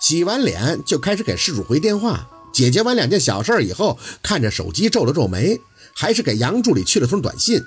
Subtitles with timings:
[0.00, 2.28] 洗完脸就开始给事主回电话。
[2.52, 5.58] 解决完两件小事以后，看着手机皱了皱眉，
[5.94, 7.64] 还是给杨助理去了封短信：“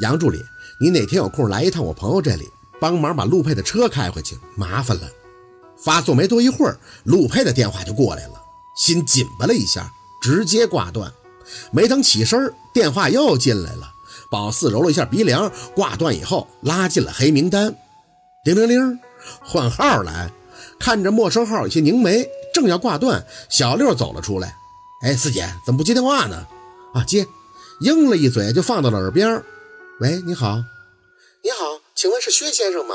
[0.00, 0.42] 杨助理，
[0.80, 2.48] 你哪天有空来一趟我朋友这里，
[2.80, 5.02] 帮忙把陆佩的车开回去，麻烦了。”
[5.76, 8.34] 发送没多一会儿，陆佩的电话就过来了，
[8.78, 9.92] 心紧巴了一下，
[10.22, 11.12] 直接挂断。
[11.70, 13.92] 没等起身，电话又进来了。
[14.30, 17.76] 宝四揉了一下鼻梁，挂断以后拉进了黑名单。
[18.46, 18.98] 铃铃铃，
[19.42, 20.32] 换号来。
[20.78, 24.56] 看着陌生号，有些凝眉，正要挂断，小六走了出来。
[25.02, 26.46] 哎，四姐怎么不接电话呢？
[26.94, 27.26] 啊，接，
[27.80, 29.42] 应了一嘴就放到了耳边。
[30.00, 30.62] 喂，你好，
[31.42, 32.94] 你好，请问是薛先生吗？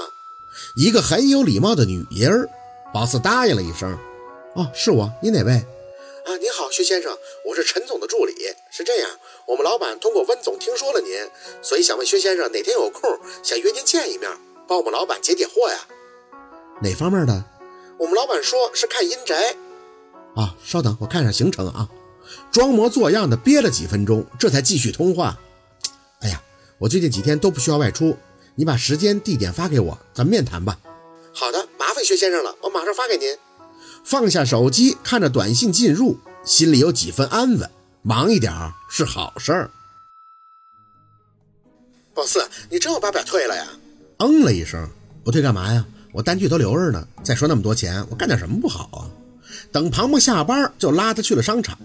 [0.75, 2.49] 一个很有礼貌的女音儿。
[2.93, 3.97] 宝四答应了一声。
[4.55, 5.53] 哦，是我，你哪位？
[5.53, 8.33] 啊，你好，薛先生，我是陈总的助理。
[8.71, 9.09] 是这样，
[9.47, 11.11] 我们老板通过温总听说了您，
[11.61, 13.09] 所以想问薛先生哪天有空，
[13.43, 14.29] 想约您见一面，
[14.67, 15.77] 帮我们老板解解惑呀。
[16.81, 17.43] 哪方面的？
[17.99, 19.55] 我们老板说是看阴宅。
[20.35, 21.87] 啊，稍等，我看下行程啊。
[22.51, 25.37] 装模作样的憋了几分钟，这才继续通话。
[26.21, 26.41] 哎呀，
[26.77, 28.17] 我最近几天都不需要外出，
[28.55, 30.79] 你把时间地点发给我，咱们面谈吧。
[31.33, 33.37] 好的，麻烦薛先生了，我马上发给您。
[34.03, 37.69] 放下手机，看着短信进入，心里有几分安稳。
[38.01, 38.53] 忙一点
[38.89, 39.71] 是好事儿。
[42.13, 43.67] 宝四，你真要把表退了呀？
[44.19, 44.89] 嗯了一声，
[45.23, 45.85] 不退干嘛呀？
[46.11, 47.07] 我单据都留着呢。
[47.23, 49.05] 再说那么多钱，我干点什么不好啊？
[49.71, 51.77] 等庞庞下班，就拉他去了商场。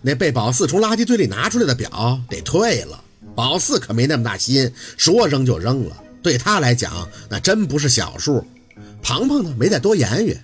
[0.00, 3.02] 那被宝四从垃圾堆里拿出来的表得退了。
[3.34, 5.96] 宝四可没那么大心，说扔就扔了。
[6.22, 8.44] 对他来讲，那真不是小数。
[9.02, 10.36] 庞庞呢，没再多言语。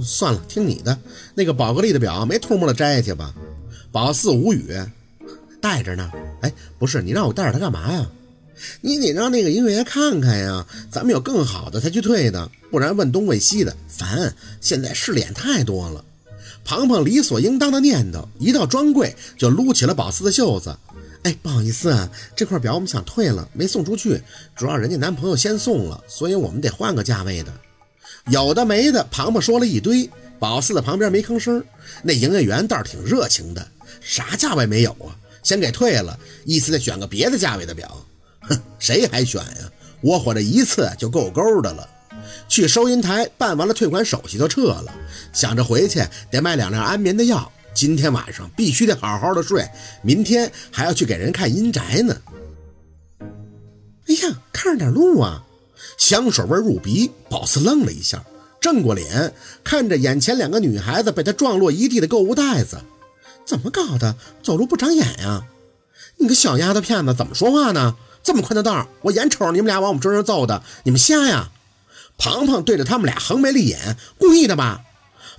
[0.00, 0.96] 算了，听你的。
[1.34, 3.34] 那个宝格丽的表没偷摸的摘下去吧？
[3.90, 4.78] 宝四无语，
[5.60, 6.10] 带着呢。
[6.42, 8.06] 哎，不是你让我带着它干嘛呀？
[8.80, 10.66] 你得让那个营业员看看呀。
[10.90, 14.34] 咱们有更好的才去退的，不然问东问西的烦。
[14.60, 16.04] 现在试脸太多了。
[16.64, 20.76] 庞庞理所应当的念叨，一到专柜就撸起了宝四的袖子。
[21.22, 24.22] 哎，不好意思啊，这块表我们想退了，没送出去，
[24.54, 27.52] 主要人家男朋友先送了，所以我们得换个价位的。
[28.30, 30.08] 有的没的，庞庞说了一堆。
[30.38, 31.64] 宝四在旁边没吭声。
[32.02, 33.66] 那营业员倒是挺热情的，
[34.00, 35.16] 啥价位没有啊？
[35.42, 38.06] 先给退了，意思再选个别的价位的表。
[38.48, 39.72] 哼， 谁还选呀？
[40.00, 41.88] 我火这一次就够够的了。
[42.48, 44.94] 去收银台办完了退款手续就撤了，
[45.32, 47.50] 想着回去得买两粒安眠的药。
[47.74, 49.68] 今天晚上必须得好好的睡，
[50.02, 52.16] 明天还要去给人看阴宅呢。
[54.08, 55.44] 哎呀，看着点路啊！
[55.96, 58.24] 香水味入鼻，宝四愣了一下，
[58.60, 59.32] 正过脸，
[59.62, 62.78] 看着眼前两个女孩子被他撞落一地的购物袋子，
[63.46, 64.16] 怎么搞的？
[64.42, 65.44] 走路不长眼呀？
[66.16, 67.96] 你个小丫头片子，怎么说话呢？
[68.28, 71.48] 这么宽的道，我眼瞅着你们俩往我们身上揍的，你们瞎呀？
[72.18, 74.82] 庞庞对着他们俩横眉立眼，故意的吧？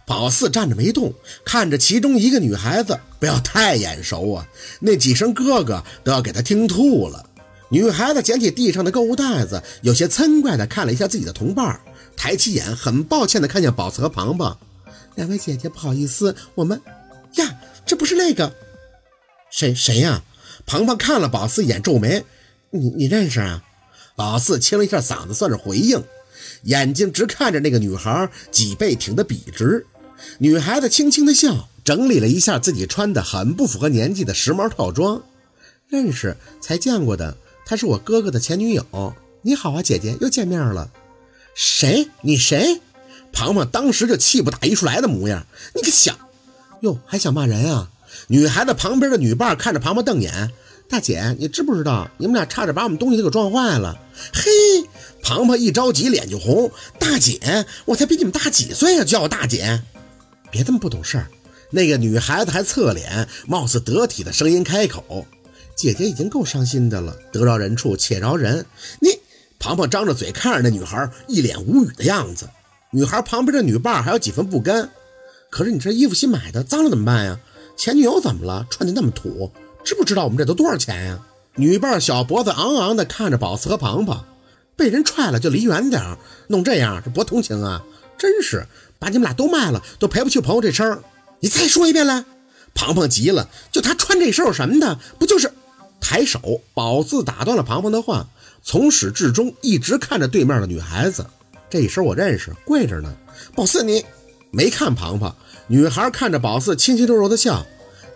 [0.08, 1.14] 宝四站着没动，
[1.46, 4.48] 看着其中一个女孩子，不要太眼熟啊，
[4.80, 7.24] 那几声哥哥都要给他听吐了。
[7.70, 11.80] 女孩子捡起地上的购物袋子，有些嗔怪地看了一下自己的同伴，
[12.18, 14.58] 抬起眼，很抱歉地看见宝四和庞庞
[15.14, 16.82] 两位姐姐，不好意思，我们
[17.36, 17.54] 呀，
[17.86, 18.52] 这不是那个
[19.52, 20.24] 谁谁呀？
[20.66, 22.24] 庞庞看了宝四一眼，皱眉
[22.72, 23.64] ：“你你认识啊？”
[24.18, 26.04] 老四清了一下嗓子，算是回应，
[26.64, 29.86] 眼睛直看着那个女孩，脊背挺得笔直。
[30.40, 35.24] 女孩子轻轻的笑，整理了一下自己穿的很不符合年纪的时髦套装，
[35.88, 37.38] 认识，才见过的。
[37.66, 39.16] 她是我哥哥的前女友。
[39.42, 40.92] 你好啊，姐姐，又见面了。
[41.56, 42.10] 谁？
[42.24, 42.82] 你谁？
[43.32, 45.46] 庞庞当时就气不打一处来的模样。
[45.76, 46.14] 你个小……
[46.82, 47.90] 哟，还想骂人啊？
[48.28, 50.52] 女孩子旁边的女伴看着庞庞瞪眼。
[50.90, 53.96] 大姐，你知不知道你们俩差点把我们东西都给撞坏了？
[54.34, 54.50] 嘿，
[55.22, 56.72] 庞庞一着急脸就红。
[57.00, 59.84] 大姐，我才比你们大几岁啊，叫我大姐？
[60.50, 61.28] 别这么不懂事儿。
[61.70, 65.28] 那个女孩子还侧脸，貌似得体的声音开口。
[65.76, 68.66] 姐姐已经够伤心的了，得饶人处且饶人。
[69.00, 69.10] 你，
[69.60, 72.50] 庞庞张着嘴看着那女孩，一脸无语的样子。
[72.92, 74.90] 女孩旁边的女伴还有几分不甘。
[75.52, 77.40] 可是你这衣服新买的，脏了怎么办呀？
[77.78, 78.66] 前女友怎么了？
[78.72, 79.52] 穿的那么土，
[79.84, 81.20] 知不知道我们这都多少钱呀？
[81.56, 84.26] 女伴小脖子昂昂的看着宝四和庞庞，
[84.76, 86.18] 被人踹了就离远点
[86.48, 87.84] 弄这样这多同情啊！
[88.18, 88.66] 真是
[88.98, 91.02] 把你们俩都卖了，都赔不起朋友这声。
[91.40, 92.24] 你再说一遍来。
[92.76, 95.00] 庞庞急了，就他穿这身有什么的？
[95.18, 95.52] 不就是？
[96.00, 98.28] 抬手，宝四打断了庞庞的话，
[98.64, 101.26] 从始至终一直看着对面的女孩子。
[101.70, 103.14] 这一身我认识，跪着呢。
[103.56, 104.06] 宝四，你
[104.52, 105.36] 没看庞庞？
[105.68, 107.66] 女孩看着宝四，轻轻柔柔的笑。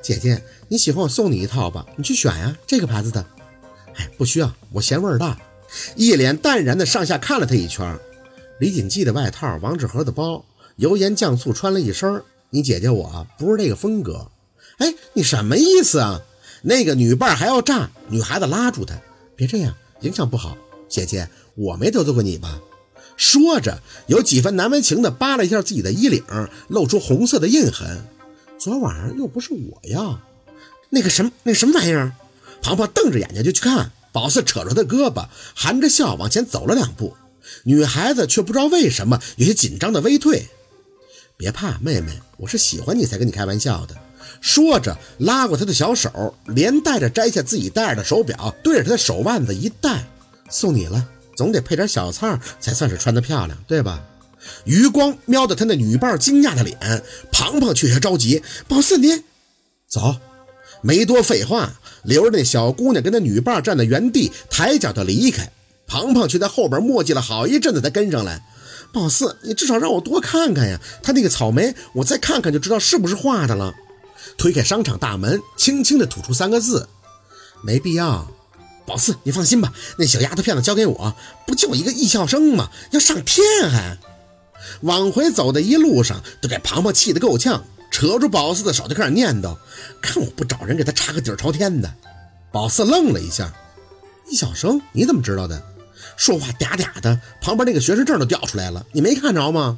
[0.01, 0.43] 姐姐，
[0.73, 1.85] 你喜欢我送你一套吧？
[1.95, 3.23] 你去选呀，这个牌子的。
[3.93, 5.39] 哎，不需要，我嫌味儿大。
[5.95, 7.95] 一脸淡然的上下看了他一圈。
[8.59, 10.43] 李锦记的外套，王致和的包，
[10.77, 12.23] 油盐酱醋穿了一身。
[12.49, 14.31] 你姐姐我不是这个风格。
[14.79, 16.19] 哎，你什么意思啊？
[16.63, 18.99] 那个女伴还要炸，女孩子拉住她，
[19.35, 20.57] 别这样，影响不好。
[20.89, 22.59] 姐姐，我没得罪过你吧？
[23.15, 26.23] 说着，有几分难为情的扒了一下自己的衣领，
[26.67, 28.07] 露出红色的印痕。
[28.57, 30.19] 昨晚上又不是我呀，
[30.93, 32.13] 那个什么，那什么玩意儿？
[32.61, 35.25] 庞庞瞪着眼睛就去看，宝四扯着他胳膊，
[35.55, 37.17] 含着笑往前走了两步。
[37.63, 40.47] 女孩子却不知道为什么有些紧张的微退。
[41.35, 43.97] 别怕，妹妹，我是喜欢你才跟你开玩笑的。
[44.39, 50.05] 说着，拉过他的小手，连带着摘下自己戴着的手表，对着他的手腕子一戴，
[50.47, 51.09] 送你了。
[51.35, 54.03] 总得配点小菜才算是穿得漂亮，对吧？
[54.65, 58.43] 余光瞄着他那女伴惊讶的脸，庞庞却些着急。
[58.67, 59.23] 宝四，你
[59.87, 60.15] 走，
[60.83, 65.51] 没多废话，留着那小姑娘跟那女伴站在原地，抬脚就离开。
[65.87, 68.43] 庞庞却在后边磨叽了好一阵子才跟上来。
[68.91, 70.79] 宝四，你至少让我多看看呀！
[71.01, 73.73] 他那个草莓，我再看看就知道是不是画的了。
[74.37, 76.87] 推开商场大门，轻轻的吐出三个字：
[77.63, 78.27] 没必要。
[78.85, 81.15] 宝四，你放心吧，那小丫头片子交给我，
[81.47, 82.69] 不就一个艺校生吗？
[82.91, 83.97] 要上天还？
[84.81, 89.55] 往回走的一路上，都给庞庞气得够呛，扯住宝四的手就开始念叨
[90.01, 91.93] ：“看我不找人给他插个底儿朝天的！”
[92.51, 93.53] 宝四愣了一下
[94.27, 94.81] ：“艺校生？
[94.93, 95.61] 你怎么知道的？”
[96.17, 99.77] 说话嗲嗲的，旁边那个学生证都掉出来了，你没看着吗？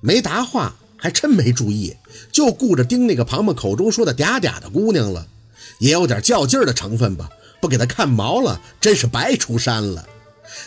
[0.00, 1.94] 没答话，还真没注意，
[2.32, 5.26] 就顾着盯那个庞庞口中说的嗲嗲的姑娘了，
[5.80, 7.28] 也有点较劲儿的成分吧。
[7.60, 10.06] 不给他看毛了，真是白出山了。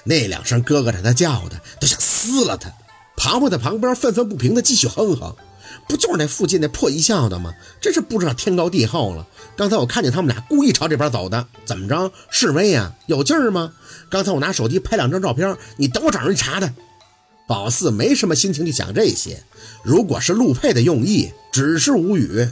[0.03, 2.71] 那两声哥哥在他叫的，都想撕了他。
[3.17, 5.35] 庞庞在旁边愤愤不平的继续哼哼，
[5.87, 7.53] 不就是那附近那破艺校的吗？
[7.81, 9.25] 真是不知道天高地厚了。
[9.55, 12.93] 刚才我看见他们俩故意朝这边走的，怎么着示威呀？
[13.05, 13.73] 有劲儿吗？
[14.09, 16.73] 刚才我拿手机拍两张照片，你等我找人查他。
[17.47, 19.43] 宝四没什么心情去想这些，
[19.83, 22.49] 如果是陆佩的用意，只是无语。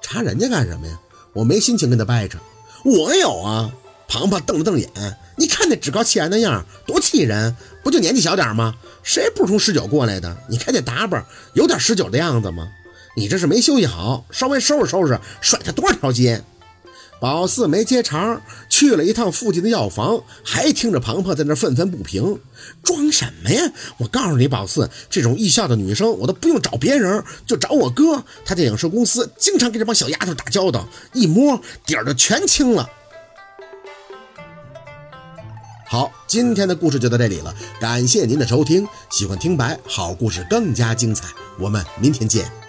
[0.00, 0.98] 查人家干什么呀？
[1.32, 2.38] 我没心情跟他掰扯。
[2.84, 3.70] 我有啊！
[4.10, 4.90] 庞庞瞪了瞪眼，
[5.36, 7.54] 你看那趾高气扬的样，多气人！
[7.84, 8.74] 不就年纪小点吗？
[9.04, 10.36] 谁不是从十九过来的？
[10.48, 11.24] 你看这打扮，
[11.54, 12.68] 有点十九的样子吗？
[13.16, 16.42] 你这是没休息好，稍微收拾收拾，甩他多少条街！
[17.20, 22.40] 宝四没接茬，去了一趟附近的药房，还听着庞庞在那愤愤不平，
[22.82, 23.72] 装什么呀？
[23.98, 32.90] 我告诉你，宝四，这种艺校的女生，我都不用找别人，就找我哥，他在影视公司经常跟这帮小丫头打交道，一摸底儿就全清了。
[35.90, 41.26] 好，今天的故事就到这里了，感谢您的收听，喜欢听白好故事更加精彩，
[41.58, 42.59] 我们明天见。